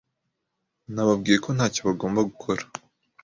Nababwiye 0.93 1.37
ko 1.45 1.49
ntacyo 1.55 1.81
bagomba 1.87 2.27
gukora. 2.29 2.63